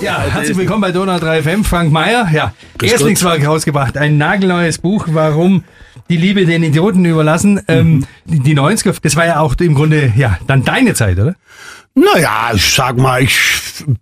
Ja, 0.00 0.22
herzlich 0.22 0.56
willkommen 0.56 0.80
bei 0.80 0.92
Donau 0.92 1.18
3 1.18 1.42
FM. 1.42 1.64
Frank 1.64 1.92
Meyer, 1.92 2.26
ja, 2.32 2.54
Erstlingswerk 2.82 3.46
rausgebracht. 3.46 3.98
Ein 3.98 4.16
nagelneues 4.16 4.78
Buch, 4.78 5.08
warum 5.10 5.64
die 6.08 6.16
Liebe 6.16 6.46
den 6.46 6.62
Idioten 6.62 7.04
überlassen. 7.04 7.60
Ähm, 7.68 8.06
die, 8.24 8.40
die 8.40 8.58
90er, 8.58 8.96
das 9.02 9.14
war 9.16 9.26
ja 9.26 9.40
auch 9.40 9.54
im 9.56 9.74
Grunde, 9.74 10.12
ja, 10.16 10.38
dann 10.46 10.64
deine 10.64 10.94
Zeit, 10.94 11.18
oder? 11.18 11.34
Naja, 12.00 12.52
ich 12.54 12.74
sag 12.74 12.96
mal, 12.96 13.22
ich, 13.22 13.36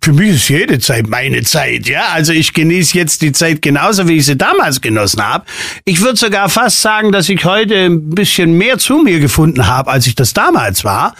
für 0.01 0.13
mich 0.13 0.29
ist 0.29 0.47
jede 0.47 0.79
Zeit 0.79 1.07
meine 1.07 1.43
Zeit, 1.43 1.85
ja. 1.89 2.07
Also 2.13 2.31
ich 2.31 2.53
genieße 2.53 2.97
jetzt 2.97 3.21
die 3.21 3.33
Zeit 3.33 3.61
genauso, 3.61 4.07
wie 4.07 4.17
ich 4.17 4.25
sie 4.25 4.37
damals 4.37 4.79
genossen 4.79 5.21
habe. 5.21 5.43
Ich 5.83 5.99
würde 5.99 6.15
sogar 6.15 6.47
fast 6.47 6.81
sagen, 6.81 7.11
dass 7.11 7.27
ich 7.27 7.43
heute 7.43 7.75
ein 7.75 8.11
bisschen 8.11 8.53
mehr 8.53 8.77
zu 8.77 8.99
mir 8.99 9.19
gefunden 9.19 9.67
habe, 9.67 9.91
als 9.91 10.07
ich 10.07 10.15
das 10.15 10.33
damals 10.33 10.85
war. 10.85 11.13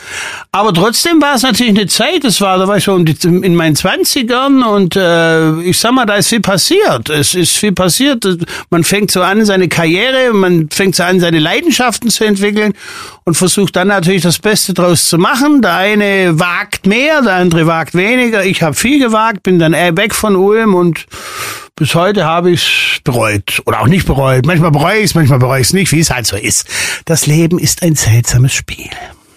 Aber 0.54 0.74
trotzdem 0.74 1.22
war 1.22 1.36
es 1.36 1.42
natürlich 1.42 1.78
eine 1.78 1.88
Zeit, 1.88 2.24
das 2.24 2.40
war, 2.40 2.58
da 2.58 2.68
war 2.68 2.78
ich 2.78 2.86
so 2.86 2.96
in 2.96 3.56
meinen 3.56 3.76
Zwanzigern 3.76 4.64
und 4.64 4.96
äh, 4.96 5.60
ich 5.62 5.78
sag 5.78 5.92
mal, 5.92 6.06
da 6.06 6.16
ist 6.16 6.30
viel 6.30 6.40
passiert. 6.40 7.10
Es 7.10 7.36
ist 7.36 7.58
viel 7.58 7.74
passiert. 7.74 8.26
Man 8.70 8.86
fängt 8.86 9.12
so 9.12 9.22
an, 9.22 9.44
seine 9.44 9.68
Karriere, 9.68 10.34
man 10.34 10.70
fängt 10.70 10.96
so 10.96 11.04
an, 11.04 11.20
seine 11.20 11.40
Leidenschaften 11.40 12.10
zu 12.10 12.24
entwickeln 12.24 12.72
und 13.26 13.36
versucht 13.36 13.76
dann 13.76 13.90
natürlich 13.90 14.22
das 14.22 14.40
Beste 14.40 14.74
draus 14.74 15.10
zu 15.10 15.18
machen. 15.18 15.62
Der 15.62 15.76
eine 15.76 16.40
wagt 16.40 16.69
mehr, 16.86 17.22
der 17.22 17.34
andere 17.34 17.68
wagt 17.68 17.96
weniger. 17.96 18.46
Ich 18.46 18.62
habe 18.62 18.76
viel 18.76 19.00
gewagt, 19.00 19.44
bin 19.44 19.60
dann 19.60 19.74
eher 19.74 19.96
weg 19.98 20.14
von 20.14 20.36
Ulm 20.36 20.76
und 20.76 21.06
bis 21.76 21.96
heute 21.96 22.26
habe 22.26 22.52
ich 22.52 22.96
es 22.98 23.02
bereut. 23.04 23.62
Oder 23.66 23.82
auch 23.82 23.88
nicht 23.88 24.06
bereut. 24.06 24.46
Manchmal 24.46 24.72
bereue 24.72 25.00
ich 25.00 25.06
es, 25.06 25.16
manchmal 25.16 25.40
bereue 25.40 25.62
ich 25.62 25.68
es 25.68 25.74
nicht, 25.74 25.92
wie 25.92 26.00
es 26.00 26.12
halt 26.12 26.28
so 26.28 26.36
ist. 26.36 26.68
Das 27.06 27.26
Leben 27.26 27.58
ist 27.58 27.84
ein 27.84 27.96
seltsames 27.96 28.54
Spiel. 28.54 28.90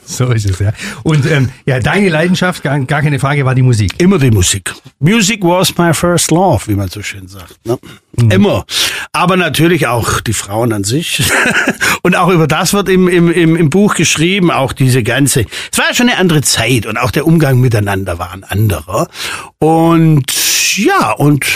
So 0.12 0.26
ist 0.26 0.48
es, 0.48 0.58
ja. 0.58 0.72
Und 1.04 1.26
ähm, 1.30 1.50
ja, 1.64 1.80
deine 1.80 2.08
Leidenschaft, 2.08 2.62
gar, 2.62 2.78
gar 2.80 3.02
keine 3.02 3.18
Frage, 3.18 3.44
war 3.44 3.54
die 3.54 3.62
Musik. 3.62 3.94
Immer 3.98 4.18
die 4.18 4.30
Musik. 4.30 4.74
Music 4.98 5.42
was 5.42 5.76
my 5.78 5.94
first 5.94 6.30
love, 6.30 6.66
wie 6.66 6.74
man 6.74 6.88
so 6.88 7.02
schön 7.02 7.28
sagt. 7.28 7.64
Ne? 7.64 7.78
Mhm. 8.16 8.30
Immer. 8.30 8.66
Aber 9.12 9.36
natürlich 9.36 9.86
auch 9.86 10.20
die 10.20 10.32
Frauen 10.32 10.72
an 10.72 10.84
sich. 10.84 11.22
und 12.02 12.16
auch 12.16 12.28
über 12.28 12.46
das 12.46 12.72
wird 12.72 12.88
im, 12.88 13.08
im, 13.08 13.30
im, 13.30 13.56
im 13.56 13.70
Buch 13.70 13.94
geschrieben, 13.94 14.50
auch 14.50 14.72
diese 14.72 15.02
ganze. 15.02 15.46
Es 15.70 15.78
war 15.78 15.94
schon 15.94 16.08
eine 16.08 16.18
andere 16.18 16.42
Zeit 16.42 16.86
und 16.86 16.98
auch 16.98 17.10
der 17.10 17.26
Umgang 17.26 17.60
miteinander 17.60 18.18
war 18.18 18.32
ein 18.32 18.44
anderer. 18.44 19.08
Und 19.58 20.32
ja, 20.76 21.12
und 21.12 21.46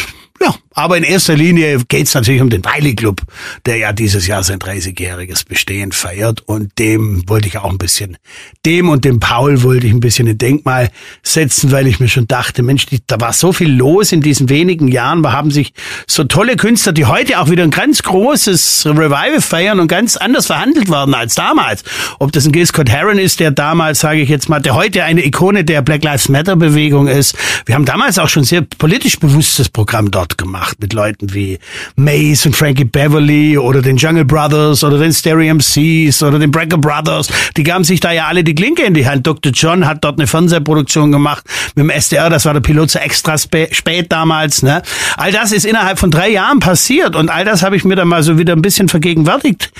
ja, 0.40 0.54
aber 0.76 0.98
in 0.98 1.04
erster 1.04 1.34
Linie 1.34 1.80
geht's 1.88 2.12
natürlich 2.12 2.42
um 2.42 2.50
den 2.50 2.62
Wiley 2.62 2.94
Club, 2.94 3.22
der 3.64 3.78
ja 3.78 3.94
dieses 3.94 4.26
Jahr 4.26 4.42
sein 4.42 4.58
30-jähriges 4.58 5.48
Bestehen 5.48 5.90
feiert. 5.90 6.42
Und 6.44 6.78
dem 6.78 7.26
wollte 7.30 7.48
ich 7.48 7.56
auch 7.56 7.70
ein 7.70 7.78
bisschen, 7.78 8.18
dem 8.66 8.90
und 8.90 9.06
dem 9.06 9.18
Paul 9.18 9.62
wollte 9.62 9.86
ich 9.86 9.94
ein 9.94 10.00
bisschen 10.00 10.28
ein 10.28 10.36
Denkmal 10.36 10.90
setzen, 11.22 11.72
weil 11.72 11.86
ich 11.86 11.98
mir 11.98 12.08
schon 12.08 12.28
dachte, 12.28 12.62
Mensch, 12.62 12.84
die, 12.84 13.00
da 13.06 13.18
war 13.18 13.32
so 13.32 13.54
viel 13.54 13.72
los 13.72 14.12
in 14.12 14.20
diesen 14.20 14.50
wenigen 14.50 14.88
Jahren. 14.88 15.22
Wir 15.22 15.32
haben 15.32 15.50
sich 15.50 15.72
so 16.06 16.24
tolle 16.24 16.56
Künstler, 16.56 16.92
die 16.92 17.06
heute 17.06 17.40
auch 17.40 17.48
wieder 17.48 17.62
ein 17.62 17.70
ganz 17.70 18.02
großes 18.02 18.84
Revival 18.84 19.40
feiern 19.40 19.80
und 19.80 19.88
ganz 19.88 20.18
anders 20.18 20.44
verhandelt 20.44 20.90
werden 20.90 21.14
als 21.14 21.34
damals. 21.34 21.84
Ob 22.18 22.32
das 22.32 22.44
ein 22.44 22.52
Gil 22.52 22.66
Scott 22.66 22.90
Heron 22.90 23.18
ist, 23.18 23.40
der 23.40 23.50
damals, 23.50 24.00
sage 24.00 24.20
ich 24.20 24.28
jetzt 24.28 24.50
mal, 24.50 24.60
der 24.60 24.74
heute 24.74 25.04
eine 25.04 25.24
Ikone 25.24 25.64
der 25.64 25.80
Black 25.80 26.04
Lives 26.04 26.28
Matter 26.28 26.54
Bewegung 26.54 27.08
ist. 27.08 27.34
Wir 27.64 27.74
haben 27.74 27.86
damals 27.86 28.18
auch 28.18 28.28
schon 28.28 28.44
sehr 28.44 28.60
politisch 28.60 29.18
bewusstes 29.18 29.70
Programm 29.70 30.10
dort 30.10 30.36
gemacht 30.36 30.65
gemacht 30.66 30.80
mit 30.80 30.92
Leuten 30.92 31.32
wie 31.32 31.58
Mace 31.96 32.46
und 32.46 32.56
Frankie 32.56 32.84
Beverly 32.84 33.58
oder 33.58 33.82
den 33.82 33.96
Jungle 33.96 34.24
Brothers 34.24 34.82
oder 34.82 34.98
den 34.98 35.12
Stereo 35.12 35.54
MCs 35.54 36.22
oder 36.22 36.38
den 36.38 36.50
Breaker 36.50 36.78
Brothers. 36.78 37.28
Die 37.56 37.62
gaben 37.62 37.84
sich 37.84 38.00
da 38.00 38.12
ja 38.12 38.26
alle 38.26 38.42
die 38.42 38.54
Klinke 38.54 38.82
in 38.84 38.94
die 38.94 39.06
Hand. 39.06 39.26
Dr. 39.26 39.52
John 39.52 39.86
hat 39.86 40.04
dort 40.04 40.18
eine 40.18 40.26
Fernsehproduktion 40.26 41.12
gemacht 41.12 41.44
mit 41.74 41.84
dem 41.84 41.90
SDR. 41.90 42.30
Das 42.30 42.44
war 42.44 42.52
der 42.52 42.60
Pilot 42.60 42.90
zu 42.90 43.00
extra 43.00 43.36
spät 43.38 44.12
damals. 44.12 44.62
Ne? 44.62 44.82
All 45.16 45.32
das 45.32 45.52
ist 45.52 45.64
innerhalb 45.64 45.98
von 45.98 46.10
drei 46.10 46.30
Jahren 46.30 46.60
passiert 46.60 47.16
und 47.16 47.30
all 47.30 47.44
das 47.44 47.62
habe 47.62 47.76
ich 47.76 47.84
mir 47.84 47.96
dann 47.96 48.08
mal 48.08 48.22
so 48.22 48.38
wieder 48.38 48.54
ein 48.54 48.62
bisschen 48.62 48.88
vergegenwärtigt. 48.88 49.72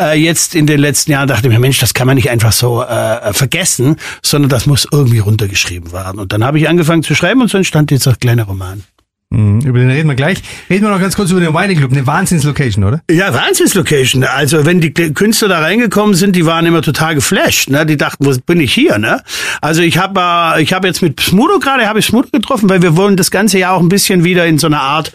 Äh, 0.00 0.18
jetzt 0.18 0.54
in 0.54 0.66
den 0.66 0.80
letzten 0.80 1.12
Jahren 1.12 1.28
dachte 1.28 1.48
ich 1.48 1.52
mir, 1.52 1.60
Mensch, 1.60 1.78
das 1.78 1.94
kann 1.94 2.06
man 2.06 2.16
nicht 2.16 2.30
einfach 2.30 2.52
so 2.52 2.82
äh, 2.82 3.32
vergessen, 3.32 3.96
sondern 4.22 4.50
das 4.50 4.66
muss 4.66 4.86
irgendwie 4.90 5.18
runtergeschrieben 5.18 5.92
werden. 5.92 6.18
Und 6.18 6.32
dann 6.32 6.44
habe 6.44 6.58
ich 6.58 6.68
angefangen 6.68 7.02
zu 7.02 7.14
schreiben 7.14 7.40
und 7.40 7.50
so 7.50 7.56
entstand 7.56 7.90
dieser 7.90 8.14
kleine 8.16 8.42
Roman. 8.42 8.84
Mhm, 9.34 9.60
über 9.62 9.78
den 9.80 9.90
reden 9.90 10.08
wir 10.08 10.14
gleich. 10.14 10.42
Reden 10.70 10.84
wir 10.84 10.90
noch 10.90 11.00
ganz 11.00 11.16
kurz 11.16 11.30
über 11.30 11.40
den 11.40 11.52
Wine 11.52 11.74
Club. 11.74 11.90
Eine 11.90 12.06
Wahnsinnslocation, 12.06 12.84
oder? 12.84 13.00
Ja, 13.10 13.34
Wahnsinnslocation. 13.34 14.24
Also 14.24 14.64
wenn 14.64 14.80
die 14.80 14.92
Künstler 14.92 15.48
da 15.48 15.58
reingekommen 15.60 16.14
sind, 16.14 16.36
die 16.36 16.46
waren 16.46 16.66
immer 16.66 16.82
total 16.82 17.16
geflasht. 17.16 17.68
Ne? 17.68 17.84
Die 17.84 17.96
dachten, 17.96 18.24
wo 18.24 18.32
bin 18.46 18.60
ich 18.60 18.72
hier? 18.72 18.98
Ne? 18.98 19.22
Also 19.60 19.82
ich 19.82 19.98
habe 19.98 20.20
äh, 20.20 20.62
ich 20.62 20.72
hab 20.72 20.84
jetzt 20.84 21.02
mit 21.02 21.20
Smudo 21.20 21.58
gerade, 21.58 21.88
habe 21.88 21.98
ich 21.98 22.06
Smudo 22.06 22.28
getroffen, 22.32 22.68
weil 22.68 22.82
wir 22.82 22.96
wollen 22.96 23.16
das 23.16 23.30
ganze 23.30 23.58
ja 23.58 23.72
auch 23.72 23.80
ein 23.80 23.88
bisschen 23.88 24.22
wieder 24.24 24.46
in 24.46 24.58
so 24.58 24.68
einer 24.68 24.80
Art 24.80 25.12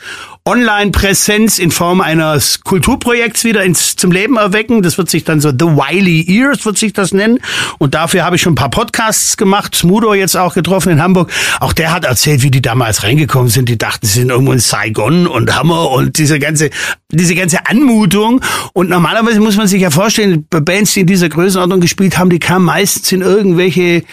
Online-Präsenz 0.50 1.60
in 1.60 1.70
Form 1.70 2.02
eines 2.02 2.62
Kulturprojekts 2.62 3.44
wieder 3.44 3.64
ins, 3.64 3.96
zum 3.96 4.12
Leben 4.12 4.36
erwecken. 4.36 4.82
Das 4.82 4.98
wird 4.98 5.08
sich 5.08 5.24
dann 5.24 5.40
so 5.42 5.52
The 5.52 5.66
Wiley 5.66 6.26
Ears 6.28 6.66
wird 6.66 6.76
sich 6.76 6.92
das 6.92 7.14
nennen. 7.14 7.38
Und 7.78 7.94
dafür 7.94 8.26
habe 8.26 8.36
ich 8.36 8.42
schon 8.42 8.54
ein 8.54 8.56
paar 8.56 8.72
Podcasts 8.72 9.38
gemacht. 9.38 9.76
Smudo 9.76 10.16
jetzt 10.16 10.36
auch 10.36 10.56
getroffen 10.56 10.92
in 10.92 11.04
Hamburg. 11.04 11.32
Auch 11.60 11.72
der 11.72 11.92
hat 11.92 12.04
erzählt, 12.04 12.42
wie 12.42 12.50
die 12.50 12.64
damals 12.64 13.04
reingekommen 13.04 13.50
sind. 13.50 13.70
Die 13.70 13.78
dachten, 13.78 14.08
sie 14.08 14.22
sind 14.22 14.32
irgendwo 14.32 14.52
in 14.52 14.60
Saigon 14.60 15.28
und 15.28 15.56
Hammer 15.56 15.92
und 15.92 16.18
diese 16.18 16.40
ganze, 16.40 16.72
diese 17.12 17.36
ganze 17.36 17.68
Anmutung. 17.68 18.42
Und 18.74 18.90
normalerweise 18.90 19.40
muss 19.42 19.56
man 19.56 19.68
sich 19.68 19.84
ja 19.84 19.92
vorstellen, 19.92 20.48
Bands, 20.50 20.96
die 20.96 21.02
in 21.02 21.08
dieser 21.08 21.30
Größenordnung 21.30 21.80
gespielt 21.80 22.18
haben, 22.18 22.32
die 22.32 22.40
kamen 22.40 22.66
meistens 22.66 23.12
in 23.12 23.22
irgendwelche 23.22 24.04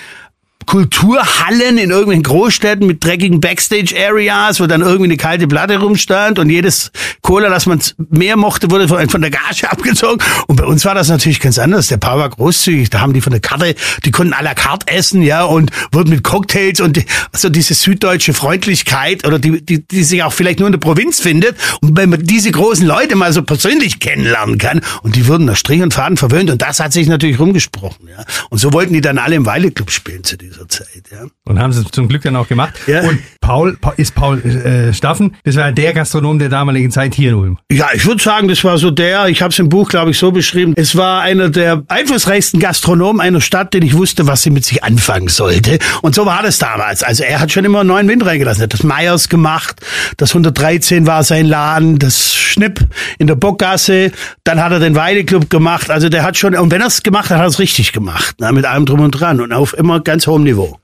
Kulturhallen 0.66 1.78
in 1.78 1.90
irgendwelchen 1.90 2.24
Großstädten 2.24 2.86
mit 2.86 3.04
dreckigen 3.04 3.40
Backstage-Areas, 3.40 4.60
wo 4.60 4.66
dann 4.66 4.82
irgendwie 4.82 5.04
eine 5.04 5.16
kalte 5.16 5.46
Platte 5.46 5.78
rumstand 5.78 6.38
und 6.38 6.50
jedes 6.50 6.90
Cola, 7.22 7.48
das 7.48 7.66
man 7.66 7.80
mehr 8.10 8.36
mochte, 8.36 8.70
wurde 8.70 8.88
von 8.88 9.20
der 9.20 9.30
Gage 9.30 9.70
abgezogen. 9.70 10.22
Und 10.46 10.56
bei 10.56 10.64
uns 10.64 10.84
war 10.84 10.94
das 10.94 11.08
natürlich 11.08 11.40
ganz 11.40 11.58
anders. 11.58 11.88
Der 11.88 11.96
Paar 11.98 12.18
war 12.18 12.28
großzügig. 12.28 12.90
Da 12.90 13.00
haben 13.00 13.12
die 13.12 13.20
von 13.20 13.32
der 13.32 13.40
Karte, 13.40 13.74
die 14.04 14.10
konnten 14.10 14.34
à 14.34 14.42
la 14.42 14.54
carte 14.54 14.88
essen, 14.88 15.22
ja, 15.22 15.44
und 15.44 15.70
wurden 15.92 16.10
mit 16.10 16.24
Cocktails 16.24 16.80
und 16.80 16.96
die, 16.96 17.04
also 17.32 17.48
diese 17.48 17.74
süddeutsche 17.74 18.34
Freundlichkeit 18.34 19.26
oder 19.26 19.38
die, 19.38 19.64
die, 19.64 19.86
die 19.86 20.04
sich 20.04 20.22
auch 20.22 20.32
vielleicht 20.32 20.58
nur 20.58 20.68
in 20.68 20.72
der 20.72 20.80
Provinz 20.80 21.20
findet. 21.20 21.56
Und 21.80 21.96
wenn 21.96 22.10
man 22.10 22.24
diese 22.24 22.50
großen 22.50 22.86
Leute 22.86 23.16
mal 23.16 23.32
so 23.32 23.42
persönlich 23.42 24.00
kennenlernen 24.00 24.58
kann 24.58 24.80
und 25.02 25.16
die 25.16 25.26
wurden 25.26 25.44
nach 25.44 25.56
Strich 25.56 25.82
und 25.82 25.94
Faden 25.94 26.16
verwöhnt 26.16 26.50
und 26.50 26.62
das 26.62 26.80
hat 26.80 26.92
sich 26.92 27.06
natürlich 27.06 27.38
rumgesprochen, 27.38 28.08
ja. 28.08 28.24
Und 28.50 28.58
so 28.58 28.72
wollten 28.72 28.94
die 28.94 29.00
dann 29.00 29.18
alle 29.18 29.36
im 29.36 29.46
Weile 29.46 29.70
Club 29.70 29.90
spielen 29.90 30.24
zu 30.24 30.36
dieser 30.36 30.55
dieser 30.56 30.68
Zeit. 30.68 31.04
Ja. 31.10 31.26
Und 31.44 31.58
haben 31.58 31.72
sie 31.72 31.84
zum 31.90 32.08
Glück 32.08 32.22
dann 32.22 32.36
auch 32.36 32.48
gemacht. 32.48 32.74
Ja. 32.86 33.02
Und 33.02 33.18
Paul 33.40 33.78
ist 33.96 34.14
Paul 34.14 34.40
äh, 34.40 34.92
Staffen, 34.92 35.36
das 35.44 35.56
war 35.56 35.70
der 35.72 35.92
Gastronom 35.92 36.38
der 36.38 36.48
damaligen 36.48 36.90
Zeit 36.90 37.14
hier 37.14 37.30
in 37.30 37.34
Ulm. 37.36 37.58
Ja, 37.70 37.88
ich 37.94 38.04
würde 38.06 38.22
sagen, 38.22 38.48
das 38.48 38.64
war 38.64 38.78
so 38.78 38.90
der, 38.90 39.26
ich 39.28 39.42
habe 39.42 39.52
es 39.52 39.58
im 39.58 39.68
Buch, 39.68 39.88
glaube 39.88 40.10
ich, 40.10 40.18
so 40.18 40.32
beschrieben, 40.32 40.74
es 40.76 40.96
war 40.96 41.22
einer 41.22 41.50
der 41.50 41.84
einflussreichsten 41.88 42.60
Gastronomen 42.60 43.20
einer 43.20 43.40
Stadt, 43.40 43.74
den 43.74 43.82
ich 43.82 43.94
wusste, 43.94 44.26
was 44.26 44.42
sie 44.42 44.50
mit 44.50 44.64
sich 44.64 44.82
anfangen 44.82 45.28
sollte. 45.28 45.78
Und 46.02 46.14
so 46.14 46.26
war 46.26 46.42
das 46.42 46.58
damals. 46.58 47.02
Also 47.02 47.24
er 47.24 47.40
hat 47.40 47.52
schon 47.52 47.64
immer 47.64 47.80
einen 47.80 47.88
neuen 47.88 48.08
Wind 48.08 48.24
reingelassen. 48.24 48.62
Er 48.62 48.64
hat 48.64 48.72
das 48.72 48.82
Meyers 48.82 49.28
gemacht, 49.28 49.80
das 50.16 50.30
113 50.30 51.06
war 51.06 51.22
sein 51.22 51.46
Laden, 51.46 51.98
das 51.98 52.34
Schnipp 52.34 52.80
in 53.18 53.26
der 53.26 53.34
Bockgasse, 53.34 54.12
dann 54.44 54.62
hat 54.62 54.72
er 54.72 54.80
den 54.80 54.94
Weideclub 54.94 55.50
gemacht. 55.50 55.90
Also 55.90 56.08
der 56.08 56.22
hat 56.22 56.36
schon, 56.36 56.56
und 56.56 56.70
wenn 56.70 56.80
er 56.80 56.86
es 56.86 57.02
gemacht 57.02 57.30
hat, 57.30 57.36
hat 57.38 57.44
er 57.44 57.48
es 57.48 57.58
richtig 57.58 57.92
gemacht, 57.92 58.40
ne, 58.40 58.50
mit 58.52 58.64
allem 58.64 58.86
drum 58.86 59.00
und 59.00 59.10
dran 59.10 59.40
und 59.40 59.52
auf 59.52 59.76
immer 59.76 60.00
ganz 60.00 60.26
hohem 60.26 60.45
Niveau. 60.46 60.78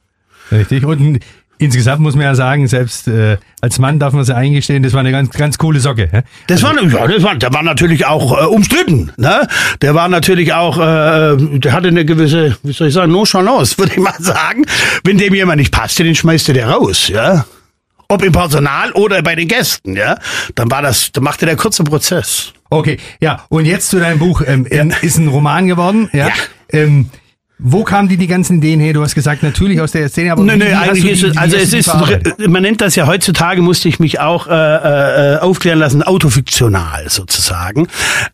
Richtig. 0.50 0.84
Und 0.84 1.20
insgesamt 1.58 2.00
muss 2.00 2.14
man 2.14 2.24
ja 2.24 2.34
sagen, 2.34 2.66
selbst 2.66 3.08
äh, 3.08 3.38
als 3.60 3.78
Mann 3.78 3.98
darf 3.98 4.12
man 4.12 4.22
es 4.22 4.30
eingestehen, 4.30 4.82
das 4.82 4.92
war 4.92 5.00
eine 5.00 5.12
ganz, 5.12 5.30
ganz 5.30 5.56
coole 5.58 5.80
Socke. 5.80 6.08
Hä? 6.10 6.22
Das 6.48 6.62
also, 6.64 6.92
war, 6.92 7.00
ja, 7.00 7.06
das 7.06 7.22
war, 7.22 7.36
der 7.36 7.52
war 7.54 7.62
natürlich 7.62 8.04
auch 8.06 8.40
äh, 8.40 8.44
umstritten. 8.44 9.12
Ne? 9.16 9.46
Der 9.80 9.94
war 9.94 10.08
natürlich 10.08 10.52
auch, 10.52 10.76
äh, 10.78 11.36
der 11.58 11.72
hatte 11.72 11.88
eine 11.88 12.04
gewisse, 12.04 12.56
wie 12.62 12.72
soll 12.72 12.88
ich 12.88 12.94
sagen, 12.94 13.12
Nonchalance, 13.12 13.78
würde 13.78 13.92
ich 13.92 13.98
mal 13.98 14.14
sagen. 14.18 14.64
Wenn 15.04 15.18
dem 15.18 15.34
jemand 15.34 15.58
nicht 15.58 15.72
passte, 15.72 16.04
den 16.04 16.14
schmeißt 16.14 16.48
er 16.48 16.54
der 16.54 16.68
raus. 16.68 17.08
Ja 17.08 17.46
ob 18.08 18.22
im 18.22 18.32
Personal 18.32 18.92
oder 18.92 19.22
bei 19.22 19.34
den 19.34 19.48
Gästen, 19.48 19.96
ja, 19.96 20.18
dann 20.54 20.70
war 20.70 20.82
das, 20.82 21.12
dann 21.12 21.24
machte 21.24 21.46
der 21.46 21.56
kurze 21.56 21.82
Prozess. 21.82 22.52
Okay, 22.68 22.98
ja, 23.20 23.44
und 23.48 23.64
jetzt 23.64 23.88
zu 23.88 23.98
deinem 23.98 24.18
Buch, 24.18 24.42
ähm, 24.46 24.66
ja. 24.70 24.84
ist 25.00 25.16
ein 25.16 25.28
Roman 25.28 25.66
geworden, 25.66 26.10
ja. 26.12 26.28
ja. 26.28 26.34
Ähm, 26.68 27.08
wo 27.62 27.84
kamen 27.84 28.08
die 28.08 28.16
die 28.16 28.26
ganzen 28.26 28.58
Ideen 28.58 28.80
her? 28.80 28.92
Du 28.92 29.02
hast 29.02 29.14
gesagt, 29.14 29.42
natürlich 29.42 29.80
aus 29.80 29.92
der 29.92 30.08
Szene, 30.08 30.32
aber 30.32 30.42
nee, 30.42 30.56
nee, 30.56 30.72
eigentlich 30.72 31.12
ist 31.12 31.22
es, 31.22 31.36
also 31.36 31.56
es 31.56 31.72
ist, 31.72 31.90
man 32.48 32.62
nennt 32.62 32.80
das 32.80 32.96
ja 32.96 33.06
heutzutage, 33.06 33.62
musste 33.62 33.88
ich 33.88 34.00
mich 34.00 34.20
auch 34.20 34.48
äh, 34.48 34.52
äh, 35.34 35.38
aufklären 35.38 35.78
lassen, 35.78 36.02
autofiktional 36.02 37.08
sozusagen, 37.08 37.86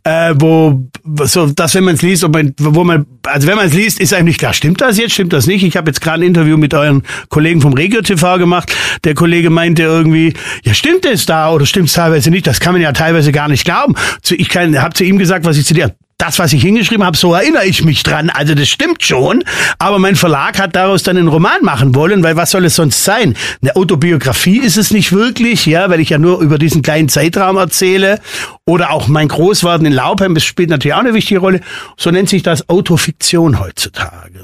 äh, 0.04 0.34
wo 0.36 0.88
so, 1.24 1.46
dass 1.46 1.74
wenn 1.74 1.84
man 1.84 1.94
es 1.94 2.02
liest, 2.02 2.24
ob 2.24 2.32
man, 2.32 2.54
wo 2.58 2.84
man, 2.84 3.06
also 3.24 3.46
wenn 3.46 3.56
man 3.56 3.66
es 3.66 3.74
liest, 3.74 4.00
ist 4.00 4.14
einem 4.14 4.26
nicht 4.26 4.38
klar, 4.38 4.54
stimmt 4.54 4.80
das 4.80 4.98
jetzt, 4.98 5.12
stimmt 5.12 5.32
das 5.32 5.46
nicht? 5.46 5.62
Ich 5.62 5.76
habe 5.76 5.90
jetzt 5.90 6.00
gerade 6.00 6.22
ein 6.22 6.26
Interview 6.26 6.56
mit 6.56 6.72
euren 6.72 7.02
Kollegen 7.28 7.60
vom 7.60 7.74
Regio 7.74 8.00
TV 8.00 8.38
gemacht. 8.38 8.74
Der 9.04 9.14
Kollege 9.14 9.50
meinte 9.50 9.82
irgendwie, 9.82 10.32
ja 10.64 10.72
stimmt 10.74 11.04
es 11.04 11.26
da 11.26 11.50
oder 11.50 11.66
stimmt 11.66 11.88
es 11.88 11.94
teilweise 11.94 12.30
nicht? 12.30 12.46
Das 12.46 12.60
kann 12.60 12.72
man 12.72 12.80
ja 12.80 12.92
teilweise 12.92 13.32
gar 13.32 13.48
nicht 13.48 13.64
glauben. 13.64 13.94
Ich 14.30 14.56
habe 14.56 14.94
zu 14.94 15.04
ihm 15.04 15.18
gesagt, 15.18 15.44
was 15.44 15.58
ich 15.58 15.66
zu 15.66 15.74
dir 15.74 15.94
das, 16.18 16.40
was 16.40 16.52
ich 16.52 16.62
hingeschrieben 16.62 17.06
habe, 17.06 17.16
so 17.16 17.32
erinnere 17.32 17.64
ich 17.64 17.84
mich 17.84 18.02
dran. 18.02 18.28
Also 18.28 18.54
das 18.56 18.68
stimmt 18.68 19.04
schon. 19.04 19.44
Aber 19.78 20.00
mein 20.00 20.16
Verlag 20.16 20.58
hat 20.58 20.74
daraus 20.74 21.04
dann 21.04 21.16
einen 21.16 21.28
Roman 21.28 21.62
machen 21.62 21.94
wollen, 21.94 22.24
weil 22.24 22.34
was 22.34 22.50
soll 22.50 22.64
es 22.64 22.74
sonst 22.74 23.04
sein? 23.04 23.36
Eine 23.62 23.76
Autobiografie 23.76 24.58
ist 24.58 24.76
es 24.76 24.90
nicht 24.90 25.12
wirklich, 25.12 25.64
ja, 25.66 25.88
weil 25.90 26.00
ich 26.00 26.10
ja 26.10 26.18
nur 26.18 26.40
über 26.40 26.58
diesen 26.58 26.82
kleinen 26.82 27.08
Zeitraum 27.08 27.56
erzähle. 27.56 28.20
Oder 28.66 28.90
auch 28.90 29.06
mein 29.06 29.28
Großwerden 29.28 29.86
in 29.86 29.92
Laubheim, 29.92 30.34
das 30.34 30.44
spielt 30.44 30.70
natürlich 30.70 30.94
auch 30.94 31.00
eine 31.00 31.14
wichtige 31.14 31.38
Rolle. 31.38 31.60
So 31.96 32.10
nennt 32.10 32.28
sich 32.28 32.42
das 32.42 32.68
Autofiktion 32.68 33.60
heutzutage. 33.60 34.42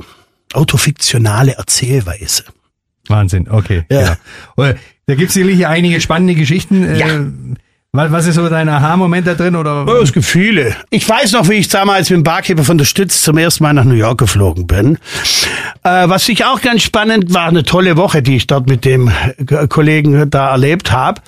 Autofiktionale 0.52 1.56
Erzählweise. 1.56 2.44
Wahnsinn, 3.08 3.48
okay. 3.50 3.84
Ja. 3.90 4.16
ja. 4.56 4.74
Da 5.06 5.14
gibt 5.16 5.28
es 5.28 5.34
sicherlich 5.34 5.66
einige 5.66 6.00
spannende 6.00 6.36
Geschichten. 6.36 6.84
Äh, 6.84 6.98
ja. 6.98 7.26
Was 7.96 8.26
ist 8.26 8.34
so 8.34 8.48
dein 8.48 8.68
Aha-Moment 8.68 9.24
da 9.24 9.34
drin? 9.34 9.54
Oder? 9.54 9.86
Oh, 9.86 10.02
es 10.02 10.12
gibt 10.12 10.26
viele. 10.26 10.74
Ich 10.90 11.08
weiß 11.08 11.30
noch, 11.30 11.48
wie 11.48 11.54
ich 11.54 11.68
damals 11.68 12.10
mit 12.10 12.16
dem 12.16 12.22
Barkeeper 12.24 12.64
von 12.64 12.76
der 12.76 12.86
Stütz 12.86 13.22
zum 13.22 13.38
ersten 13.38 13.62
Mal 13.62 13.72
nach 13.72 13.84
New 13.84 13.94
York 13.94 14.18
geflogen 14.18 14.66
bin. 14.66 14.98
Äh, 15.84 16.08
was 16.08 16.28
ich 16.28 16.44
auch 16.44 16.60
ganz 16.60 16.82
spannend 16.82 17.32
war, 17.32 17.46
eine 17.46 17.62
tolle 17.62 17.96
Woche, 17.96 18.20
die 18.20 18.34
ich 18.34 18.48
dort 18.48 18.68
mit 18.68 18.84
dem 18.84 19.12
Kollegen 19.68 20.28
da 20.28 20.50
erlebt 20.50 20.90
habe. 20.90 21.20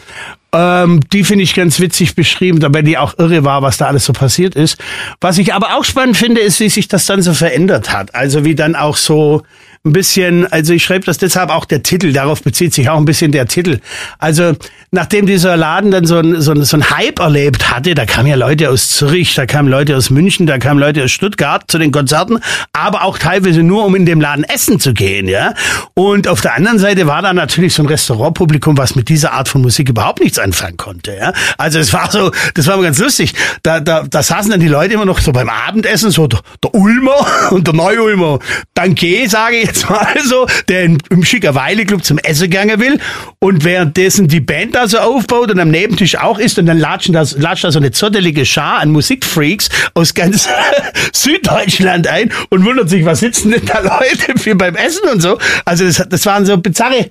Ähm, 0.53 1.03
die 1.13 1.23
finde 1.23 1.45
ich 1.45 1.55
ganz 1.55 1.79
witzig 1.79 2.17
beschrieben, 2.17 2.59
dabei 2.59 2.83
die 2.83 2.99
auch 2.99 3.17
irre 3.17 3.45
war, 3.45 3.63
was 3.63 3.77
da 3.77 3.87
alles 3.87 4.05
so 4.05 4.13
passiert 4.13 4.57
ist. 4.57 4.77
Was 5.21 5.39
ich 5.39 5.55
aber 5.55 5.77
auch 5.77 5.85
spannend 5.85 6.17
finde, 6.17 6.41
ist, 6.41 6.59
wie 6.59 6.69
sich 6.69 6.89
das 6.89 7.07
dann 7.07 7.23
so 7.23 7.33
verändert 7.33 7.93
hat. 7.93 8.13
Also 8.17 8.45
wie 8.45 8.57
dann 8.57 8.75
auch 8.75 8.97
so 8.97 9.45
ein 9.87 9.93
bisschen, 9.93 10.51
also 10.53 10.73
ich 10.73 10.85
schreibe 10.85 11.07
das 11.07 11.19
deshalb 11.19 11.51
auch 11.51 11.65
der 11.65 11.83
Titel, 11.83 12.13
darauf 12.13 12.43
bezieht 12.43 12.75
sich 12.75 12.91
auch 12.91 12.99
ein 12.99 13.05
bisschen 13.05 13.33
der 13.33 13.47
Titel. 13.47 13.81
Also 14.19 14.53
nachdem 14.91 15.27
dieser 15.27 15.57
Laden 15.57 15.91
dann 15.91 16.05
so 16.05 16.19
ein, 16.19 16.41
so 16.41 16.53
ein, 16.53 16.65
so 16.65 16.77
ein 16.77 16.91
Hype 16.91 17.21
erlebt 17.21 17.71
hatte, 17.71 17.95
da 17.95 18.05
kamen 18.05 18.29
ja 18.29 18.35
Leute 18.35 18.69
aus 18.69 18.91
Zürich, 18.91 19.35
da 19.35 19.47
kamen 19.47 19.69
Leute 19.69 19.97
aus 19.97 20.11
München, 20.11 20.47
da 20.47 20.59
kamen 20.59 20.81
Leute 20.81 21.05
aus 21.05 21.13
Stuttgart 21.13 21.65
zu 21.69 21.79
den 21.79 21.93
Konzerten, 21.93 22.41
aber 22.73 23.05
auch 23.05 23.19
teilweise 23.19 23.63
nur, 23.63 23.85
um 23.85 23.95
in 23.95 24.07
dem 24.07 24.21
Laden 24.21 24.45
essen 24.45 24.81
zu 24.81 24.93
gehen, 24.93 25.29
ja. 25.29 25.55
Und 25.95 26.29
auf 26.29 26.41
der 26.41 26.55
anderen 26.55 26.79
Seite 26.79 27.07
war 27.07 27.23
da 27.23 27.33
natürlich 27.33 27.75
so 27.75 27.83
ein 27.83 27.87
Restaurantpublikum, 27.87 28.77
was 28.77 28.97
mit 28.97 29.09
dieser 29.09 29.33
Art 29.33 29.49
von 29.49 29.63
Musik 29.63 29.89
überhaupt 29.89 30.21
nichts 30.21 30.39
anfangen 30.39 30.77
konnte, 30.77 31.17
ja. 31.17 31.33
Also 31.59 31.79
es 31.79 31.93
war 31.93 32.11
so, 32.11 32.33
das 32.55 32.67
war 32.67 32.81
ganz 32.83 32.99
lustig. 32.99 33.35
Da, 33.63 33.81
da, 33.81 34.03
da 34.03 34.23
saßen 34.23 34.51
dann 34.51 34.61
die 34.61 34.69
Leute 34.69 34.95
immer 34.95 35.07
noch 35.07 35.21
so 35.21 35.33
beim 35.33 35.49
Abendessen, 35.49 36.11
so 36.11 36.27
der, 36.27 36.41
der 36.63 36.75
Ulmer 36.75 37.27
und 37.51 37.67
der 37.67 37.75
Neu-Ulmer. 37.75 38.41
Danke, 38.75 39.29
sage 39.29 39.57
ich 39.57 39.76
jetzt 39.77 39.91
mal 39.91 40.15
so, 40.25 40.47
der 40.69 40.85
in, 40.85 40.99
im 41.11 41.25
Schickerweile 41.25 41.85
Club 41.85 42.05
zum 42.05 42.19
Essen 42.19 42.51
gegangen 42.51 42.81
will 42.81 42.99
und 43.39 43.65
währenddessen 43.65 44.29
die 44.29 44.41
Band 44.41 44.75
da 44.75 44.89
so 44.89 44.99
aufbaut 44.99 45.51
und 45.51 45.61
am 45.61 45.71
Nebentisch 45.71 46.17
auch 46.17 46.39
ist 46.39 46.59
und 46.59 46.67
dann 46.67 46.79
latscht 46.79 47.13
da 47.15 47.25
so 47.25 47.79
eine 47.79 47.91
zottelige 47.91 48.45
Schar 48.47 48.81
an 48.81 48.91
Musikfreaks 48.91 49.69
aus 49.95 50.15
ganz 50.15 50.49
Süddeutschland 51.13 52.07
ein 52.07 52.33
und 52.51 52.65
wundert 52.65 52.91
sich, 52.91 53.05
was 53.05 53.21
sitzen 53.21 53.51
denn 53.51 53.65
da 53.65 53.81
Leute 53.81 54.39
für 54.39 54.55
beim 54.55 54.77
Essen 54.77 55.09
und 55.13 55.21
so. 55.21 55.39
Also 55.65 55.85
das, 55.85 56.05
das 56.09 56.27
waren 56.27 56.47
so 56.47 56.57
bizarre 56.57 57.11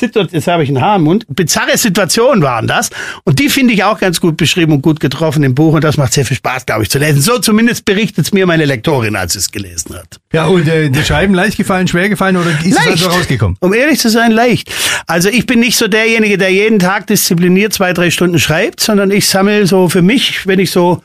jetzt 0.00 0.46
habe 0.46 0.62
ich 0.62 0.68
ein 0.68 0.80
Haar 0.80 0.96
im 0.96 1.02
Mund. 1.02 1.24
Bizarre 1.28 1.76
Situationen 1.76 2.42
waren 2.42 2.66
das. 2.66 2.90
Und 3.24 3.38
die 3.38 3.48
finde 3.48 3.74
ich 3.74 3.84
auch 3.84 3.98
ganz 3.98 4.20
gut 4.20 4.36
beschrieben 4.36 4.72
und 4.72 4.82
gut 4.82 5.00
getroffen 5.00 5.42
im 5.42 5.54
Buch. 5.54 5.74
Und 5.74 5.84
das 5.84 5.96
macht 5.96 6.12
sehr 6.12 6.24
viel 6.24 6.36
Spaß, 6.36 6.66
glaube 6.66 6.82
ich, 6.82 6.90
zu 6.90 6.98
lesen. 6.98 7.20
So 7.20 7.38
zumindest 7.38 7.84
berichtet 7.84 8.26
es 8.26 8.32
mir 8.32 8.46
meine 8.46 8.64
Lektorin, 8.64 9.16
als 9.16 9.32
sie 9.32 9.38
es 9.38 9.50
gelesen 9.50 9.94
hat. 9.94 10.20
Ja, 10.32 10.46
und 10.46 10.68
äh, 10.68 10.90
die 10.90 11.04
Schreiben 11.04 11.34
leicht 11.34 11.56
gefallen, 11.56 11.88
schwer 11.88 12.08
gefallen 12.08 12.36
oder 12.36 12.50
ist 12.50 12.74
leicht. 12.74 12.86
es 12.86 13.04
also 13.04 13.08
rausgekommen? 13.08 13.56
Um 13.60 13.72
ehrlich 13.72 13.98
zu 13.98 14.10
sein, 14.10 14.32
leicht. 14.32 14.70
Also 15.06 15.28
ich 15.28 15.46
bin 15.46 15.60
nicht 15.60 15.76
so 15.76 15.88
derjenige, 15.88 16.38
der 16.38 16.50
jeden 16.50 16.78
Tag 16.78 17.06
diszipliniert 17.06 17.72
zwei, 17.72 17.92
drei 17.92 18.10
Stunden 18.10 18.38
schreibt, 18.38 18.80
sondern 18.80 19.10
ich 19.10 19.26
sammle 19.28 19.66
so 19.66 19.88
für 19.88 20.02
mich, 20.02 20.46
wenn 20.46 20.58
ich 20.58 20.70
so 20.70 21.02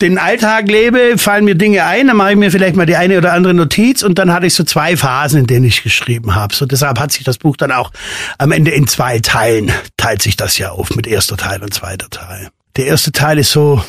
den 0.00 0.18
Alltag 0.18 0.68
lebe, 0.68 1.18
fallen 1.18 1.44
mir 1.44 1.54
Dinge 1.54 1.84
ein, 1.84 2.06
dann 2.06 2.16
mache 2.16 2.30
ich 2.30 2.36
mir 2.36 2.50
vielleicht 2.50 2.76
mal 2.76 2.86
die 2.86 2.96
eine 2.96 3.18
oder 3.18 3.32
andere 3.32 3.54
Notiz 3.54 4.02
und 4.02 4.18
dann 4.18 4.32
hatte 4.32 4.46
ich 4.46 4.54
so 4.54 4.64
zwei 4.64 4.96
Phasen, 4.96 5.40
in 5.40 5.46
denen 5.46 5.66
ich 5.66 5.82
geschrieben 5.82 6.34
habe. 6.34 6.54
So 6.54 6.66
deshalb 6.66 6.98
hat 6.98 7.12
sich 7.12 7.24
das 7.24 7.38
Buch 7.38 7.56
dann 7.56 7.72
auch 7.72 7.90
am 8.38 8.52
Ende 8.52 8.70
in 8.70 8.86
zwei 8.86 9.18
Teilen 9.18 9.70
teilt 9.96 10.22
sich 10.22 10.36
das 10.36 10.58
ja 10.58 10.70
auf 10.70 10.96
mit 10.96 11.06
erster 11.06 11.36
Teil 11.36 11.62
und 11.62 11.74
zweiter 11.74 12.08
Teil. 12.08 12.48
Der 12.76 12.86
erste 12.86 13.12
Teil 13.12 13.38
ist 13.38 13.50
so 13.50 13.82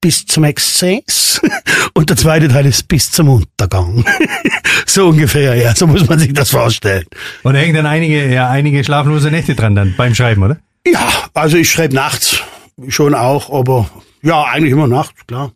bis 0.00 0.26
zum 0.26 0.44
Exzess 0.44 1.40
und 1.94 2.10
der 2.10 2.16
zweite 2.16 2.48
Teil 2.48 2.66
ist 2.66 2.88
bis 2.88 3.10
zum 3.10 3.28
Untergang. 3.28 4.04
so 4.86 5.08
ungefähr, 5.08 5.54
ja, 5.54 5.74
so 5.74 5.86
muss 5.86 6.06
man 6.08 6.18
sich 6.18 6.32
das 6.32 6.50
vorstellen. 6.50 7.04
Und 7.42 7.54
da 7.54 7.60
hängen 7.60 7.74
dann 7.74 7.86
einige, 7.86 8.30
ja, 8.32 8.50
einige 8.50 8.84
schlaflose 8.84 9.30
Nächte 9.30 9.54
dran 9.54 9.74
dann 9.74 9.94
beim 9.96 10.14
Schreiben, 10.14 10.42
oder? 10.42 10.58
Ja, 10.86 11.08
also 11.34 11.56
ich 11.56 11.70
schreibe 11.70 11.94
nachts 11.94 12.40
schon 12.88 13.14
auch, 13.14 13.52
aber 13.52 13.90
ja, 14.22 14.44
eigentlich 14.44 14.72
immer 14.72 14.86
nachts, 14.86 15.26
klar. 15.26 15.52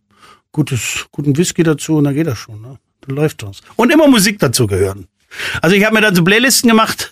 Gutes, 0.52 1.06
guten 1.11 1.37
Whisky 1.37 1.62
dazu 1.62 1.96
und 1.96 2.05
dann 2.05 2.14
geht 2.14 2.26
das 2.26 2.38
schon. 2.38 2.61
Ne? 2.61 2.78
Dann 3.00 3.16
läuft 3.16 3.43
das. 3.43 3.61
Und 3.76 3.93
immer 3.93 4.06
Musik 4.08 4.38
dazu 4.38 4.66
gehören. 4.66 5.08
Also 5.62 5.75
ich 5.75 5.84
habe 5.84 5.94
mir 5.94 6.00
dann 6.00 6.14
so 6.14 6.22
Playlisten 6.22 6.70
gemacht, 6.70 7.11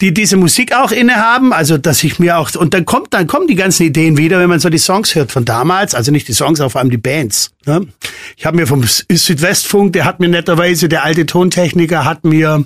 die 0.00 0.14
diese 0.14 0.36
Musik 0.36 0.74
auch 0.74 0.90
innehaben, 0.90 1.52
also 1.52 1.78
dass 1.78 2.02
ich 2.02 2.18
mir 2.18 2.38
auch 2.38 2.54
und 2.54 2.74
dann 2.74 2.84
kommt 2.84 3.12
dann 3.12 3.26
kommen 3.26 3.46
die 3.46 3.54
ganzen 3.54 3.84
Ideen 3.84 4.16
wieder, 4.16 4.40
wenn 4.40 4.48
man 4.48 4.58
so 4.58 4.70
die 4.70 4.78
Songs 4.78 5.14
hört 5.14 5.30
von 5.30 5.44
damals, 5.44 5.94
also 5.94 6.10
nicht 6.10 6.28
die 6.28 6.32
Songs, 6.32 6.60
aber 6.60 6.70
vor 6.70 6.80
allem 6.80 6.90
die 6.90 6.96
Bands. 6.96 7.52
Ne? 7.66 7.86
Ich 8.36 8.46
habe 8.46 8.56
mir 8.56 8.66
vom 8.66 8.84
Südwestfunk, 8.84 9.92
der 9.92 10.04
hat 10.04 10.20
mir 10.20 10.28
netterweise 10.28 10.88
der 10.88 11.04
alte 11.04 11.26
Tontechniker 11.26 12.04
hat 12.04 12.24
mir 12.24 12.64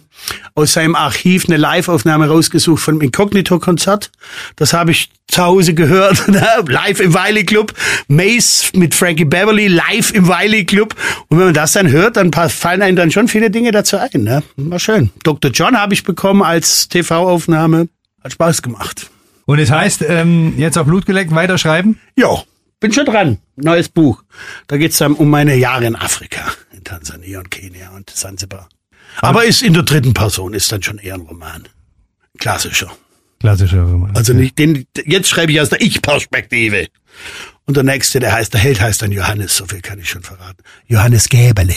aus 0.55 0.73
seinem 0.73 0.95
Archiv 0.95 1.47
eine 1.47 1.57
Live-Aufnahme 1.57 2.29
rausgesucht 2.29 2.83
von 2.83 2.95
einem 2.95 3.03
Inkognito-Konzert. 3.03 4.11
Das 4.57 4.73
habe 4.73 4.93
ich 4.93 5.11
zu 5.29 5.43
Hause 5.43 5.75
gehört, 5.75 6.27
live 6.69 7.01
im 7.01 7.15
Wiley 7.15 7.45
Club, 7.45 7.75
Mace 8.09 8.71
mit 8.75 8.95
Frankie 8.95 9.25
Beverly 9.25 9.69
live 9.69 10.13
im 10.13 10.29
Wiley 10.29 10.65
Club. 10.65 10.95
Und 11.29 11.39
wenn 11.39 11.47
man 11.47 11.55
das 11.55 11.73
dann 11.73 11.91
hört, 11.91 12.17
dann 12.17 12.33
fallen 12.33 12.83
einem 12.83 12.97
dann 12.97 13.11
schon 13.11 13.29
viele 13.29 13.51
Dinge 13.51 13.73
dazu 13.73 13.97
ein. 13.99 14.23
Ne? 14.23 14.43
War 14.57 14.79
schön. 14.79 15.11
Dr. 15.25 15.51
John 15.51 15.79
habe 15.79 15.95
ich 15.95 16.05
bekommen 16.05 16.43
als 16.43 16.89
TV-Aufnahme. 16.89 17.89
Hat 18.23 18.33
Spaß 18.33 18.63
gemacht. 18.63 19.11
Und 19.47 19.61
es 19.61 19.71
heißt, 19.71 20.05
ähm, 20.09 20.55
jetzt 20.57 20.77
auf 20.77 20.87
Blut 20.87 21.07
geleckt 21.07 21.35
weiterschreiben? 21.35 22.01
Ja, 22.17 22.43
bin 22.81 22.93
schon 22.93 23.07
dran. 23.07 23.39
Neues 23.57 23.89
Buch. 23.89 24.23
Da 24.67 24.77
geht's 24.77 24.99
dann 24.99 25.15
um 25.15 25.31
meine 25.31 25.57
Jahre 25.57 25.87
in 25.87 25.97
Afrika, 25.97 26.53
in 26.73 26.85
Tansania 26.85 27.39
und 27.39 27.51
Kenia 27.51 27.91
und 27.91 28.11
Zanzibar. 28.11 28.69
Aber 29.21 29.45
ist 29.45 29.63
in 29.63 29.73
der 29.73 29.83
dritten 29.83 30.15
Person, 30.15 30.53
ist 30.55 30.71
dann 30.73 30.83
schon 30.83 30.99
eher 30.99 31.15
ein 31.15 31.23
Roman. 31.23 31.69
Klassischer. 32.39 32.93
Klassischer 33.41 33.83
Roman. 33.83 34.15
Also 34.17 34.33
nicht, 34.33 34.59
den, 34.59 34.87
jetzt 35.05 35.29
schreibe 35.29 35.53
ich 35.53 35.61
aus 35.61 35.71
der 35.71 35.81
Ich-Perspektive. 35.81 36.89
Und 37.65 37.77
der 37.77 37.85
nächste, 37.85 38.21
der 38.21 38.33
heißt, 38.33 38.53
der 38.53 38.61
Held 38.61 38.81
heißt 38.81 39.03
dann 39.03 39.13
Johannes, 39.13 39.57
so 39.57 39.67
viel 39.67 39.81
kann 39.81 39.99
ich 39.99 40.09
schon 40.09 40.23
verraten. 40.23 40.63
Johannes 40.87 41.29
Gäbele. 41.29 41.75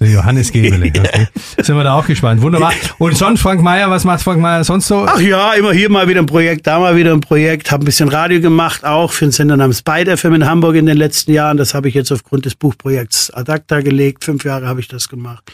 Der 0.00 0.10
Johannes 0.10 0.52
Gebele. 0.52 0.92
Okay. 0.98 1.26
Sind 1.62 1.76
wir 1.76 1.84
da 1.84 1.94
auch 1.94 2.06
gespannt. 2.06 2.40
Wunderbar. 2.40 2.72
Und 2.98 3.16
sonst 3.16 3.40
Frank 3.40 3.62
Meier, 3.62 3.90
was 3.90 4.04
macht 4.04 4.22
Frank 4.22 4.40
Meier 4.40 4.62
sonst 4.64 4.86
so? 4.86 5.06
Ach 5.08 5.20
ja, 5.20 5.54
immer 5.54 5.72
hier 5.72 5.90
mal 5.90 6.08
wieder 6.08 6.20
ein 6.20 6.26
Projekt, 6.26 6.66
da 6.66 6.78
mal 6.78 6.96
wieder 6.96 7.12
ein 7.12 7.20
Projekt. 7.20 7.70
Hab 7.72 7.82
ein 7.82 7.84
bisschen 7.84 8.08
Radio 8.08 8.40
gemacht, 8.40 8.84
auch 8.84 9.12
für 9.12 9.24
einen 9.24 9.32
Sender 9.32 9.56
namens 9.56 9.82
Byte 9.82 10.18
FM 10.18 10.34
in 10.34 10.46
Hamburg 10.46 10.76
in 10.76 10.86
den 10.86 10.96
letzten 10.96 11.32
Jahren. 11.32 11.56
Das 11.56 11.74
habe 11.74 11.88
ich 11.88 11.94
jetzt 11.94 12.12
aufgrund 12.12 12.44
des 12.44 12.54
Buchprojekts 12.54 13.30
Adacta 13.30 13.80
gelegt. 13.80 14.24
Fünf 14.24 14.44
Jahre 14.44 14.66
habe 14.66 14.80
ich 14.80 14.88
das 14.88 15.08
gemacht 15.08 15.52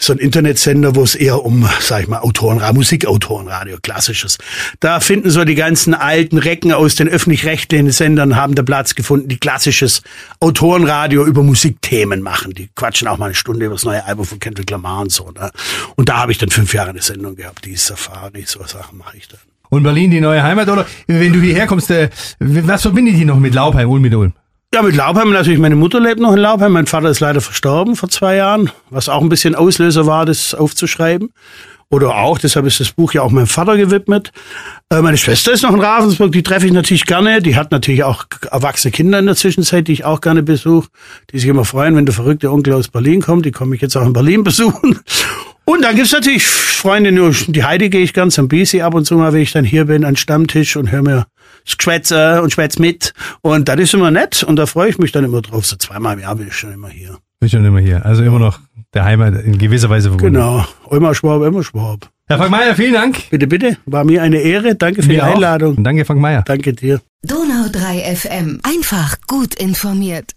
so 0.00 0.14
ein 0.14 0.18
Internetsender, 0.18 0.96
wo 0.96 1.02
es 1.02 1.14
eher 1.14 1.44
um, 1.44 1.68
sag 1.78 2.02
ich 2.02 2.08
mal, 2.08 2.20
Autorenradio, 2.20 2.74
Musikautorenradio, 2.74 3.76
klassisches. 3.82 4.38
Da 4.80 4.98
finden 4.98 5.30
so 5.30 5.44
die 5.44 5.54
ganzen 5.54 5.92
alten 5.94 6.38
Recken 6.38 6.72
aus 6.72 6.94
den 6.94 7.06
öffentlich-rechtlichen 7.08 7.90
Sendern 7.90 8.34
haben 8.34 8.54
da 8.54 8.62
Platz 8.62 8.94
gefunden, 8.94 9.28
die 9.28 9.38
klassisches 9.38 10.02
Autorenradio 10.40 11.26
über 11.26 11.42
Musikthemen 11.42 12.22
machen. 12.22 12.54
Die 12.54 12.70
quatschen 12.74 13.08
auch 13.08 13.18
mal 13.18 13.26
eine 13.26 13.34
Stunde 13.34 13.66
über 13.66 13.74
das 13.74 13.84
neue 13.84 14.04
Album 14.04 14.24
von 14.24 14.40
Kendrick 14.40 14.70
Lamar 14.70 15.02
und 15.02 15.12
so. 15.12 15.30
Ne? 15.30 15.50
Und 15.96 16.08
da 16.08 16.16
habe 16.16 16.32
ich 16.32 16.38
dann 16.38 16.48
fünf 16.48 16.72
Jahre 16.72 16.90
eine 16.90 17.02
Sendung 17.02 17.36
gehabt, 17.36 17.66
die 17.66 17.76
Safari, 17.76 18.44
so 18.46 18.64
Sachen 18.64 18.98
mache 18.98 19.18
ich 19.18 19.28
dann. 19.28 19.40
Und 19.68 19.82
Berlin 19.82 20.10
die 20.10 20.20
neue 20.20 20.42
Heimat 20.42 20.68
oder 20.68 20.86
wenn 21.06 21.32
du 21.32 21.40
hierher 21.40 21.66
kommst, 21.66 21.90
äh, 21.90 22.08
was 22.40 22.82
verbindet 22.82 23.16
die 23.16 23.24
noch 23.24 23.38
mit 23.38 23.54
Laubheim, 23.54 23.88
Ulm 23.88 24.02
mit 24.02 24.14
Ulm? 24.14 24.32
Ja, 24.72 24.82
mit 24.82 24.94
Laubheim 24.94 25.32
natürlich. 25.32 25.58
Meine 25.58 25.74
Mutter 25.74 25.98
lebt 25.98 26.20
noch 26.20 26.32
in 26.32 26.38
Laubheim. 26.38 26.70
Mein 26.70 26.86
Vater 26.86 27.08
ist 27.08 27.18
leider 27.18 27.40
verstorben 27.40 27.96
vor 27.96 28.08
zwei 28.08 28.36
Jahren, 28.36 28.70
was 28.88 29.08
auch 29.08 29.20
ein 29.20 29.28
bisschen 29.28 29.56
Auslöser 29.56 30.06
war, 30.06 30.26
das 30.26 30.54
aufzuschreiben. 30.54 31.32
Oder 31.88 32.14
auch, 32.14 32.38
deshalb 32.38 32.66
ist 32.66 32.78
das 32.78 32.92
Buch 32.92 33.12
ja 33.12 33.22
auch 33.22 33.32
meinem 33.32 33.48
Vater 33.48 33.76
gewidmet. 33.76 34.30
Äh, 34.88 35.02
meine 35.02 35.16
Schwester 35.16 35.50
ist 35.50 35.62
noch 35.62 35.74
in 35.74 35.80
Ravensburg, 35.80 36.30
die 36.30 36.44
treffe 36.44 36.66
ich 36.66 36.72
natürlich 36.72 37.04
gerne. 37.04 37.42
Die 37.42 37.56
hat 37.56 37.72
natürlich 37.72 38.04
auch 38.04 38.26
erwachsene 38.48 38.92
Kinder 38.92 39.18
in 39.18 39.26
der 39.26 39.34
Zwischenzeit, 39.34 39.88
die 39.88 39.92
ich 39.92 40.04
auch 40.04 40.20
gerne 40.20 40.44
besuche, 40.44 40.88
die 41.32 41.40
sich 41.40 41.48
immer 41.48 41.64
freuen, 41.64 41.96
wenn 41.96 42.06
der 42.06 42.14
verrückte 42.14 42.52
Onkel 42.52 42.74
aus 42.74 42.86
Berlin 42.86 43.22
kommt. 43.22 43.46
Die 43.46 43.50
komme 43.50 43.74
ich 43.74 43.82
jetzt 43.82 43.96
auch 43.96 44.06
in 44.06 44.12
Berlin 44.12 44.44
besuchen. 44.44 45.00
Und 45.64 45.82
dann 45.82 45.96
gibt's 45.96 46.12
natürlich 46.12 46.46
Freunde, 46.46 47.10
nur 47.10 47.34
die 47.48 47.64
Heidi 47.64 47.90
gehe 47.90 48.02
ich 48.02 48.14
ganz 48.14 48.38
am 48.38 48.46
Bisi 48.46 48.82
ab 48.82 48.94
und 48.94 49.04
zu 49.04 49.16
mal, 49.16 49.32
wenn 49.32 49.42
ich 49.42 49.50
dann 49.50 49.64
hier 49.64 49.86
bin, 49.86 50.04
an 50.04 50.14
Stammtisch 50.14 50.76
und 50.76 50.92
höre 50.92 51.02
mir 51.02 51.26
schwätze 51.78 52.42
und 52.42 52.52
schwätz 52.52 52.78
mit. 52.78 53.12
Und 53.42 53.68
das 53.68 53.78
ist 53.78 53.94
immer 53.94 54.10
nett 54.10 54.42
und 54.42 54.56
da 54.56 54.66
freue 54.66 54.90
ich 54.90 54.98
mich 54.98 55.12
dann 55.12 55.24
immer 55.24 55.42
drauf. 55.42 55.66
So 55.66 55.76
zweimal 55.76 56.14
im 56.14 56.20
Jahr 56.20 56.34
bin 56.36 56.48
ich 56.48 56.56
schon 56.56 56.72
immer 56.72 56.88
hier. 56.88 57.18
Bin 57.38 57.48
schon 57.48 57.64
immer 57.64 57.80
hier. 57.80 58.04
Also 58.04 58.22
immer 58.22 58.38
noch 58.38 58.60
der 58.92 59.04
Heimat 59.04 59.42
in 59.44 59.58
gewisser 59.58 59.88
Weise 59.88 60.08
verbunden. 60.08 60.34
Genau. 60.34 60.66
Immer 60.90 61.14
Schwab, 61.14 61.42
immer 61.42 61.62
Schwab. 61.62 62.10
Herr 62.26 62.38
Frank 62.38 62.50
Meier, 62.50 62.74
vielen 62.74 62.92
Dank. 62.92 63.30
Bitte, 63.30 63.46
bitte. 63.46 63.76
War 63.86 64.04
mir 64.04 64.22
eine 64.22 64.38
Ehre. 64.38 64.76
Danke 64.76 65.02
für 65.02 65.08
mir 65.08 65.14
die 65.14 65.22
Einladung. 65.22 65.78
Auch. 65.78 65.82
Danke, 65.82 66.04
Frank 66.04 66.20
Meier. 66.20 66.42
Danke 66.46 66.72
dir. 66.72 67.00
Donau 67.22 67.68
3 67.72 68.14
FM. 68.14 68.60
Einfach 68.62 69.16
gut 69.26 69.54
informiert. 69.54 70.34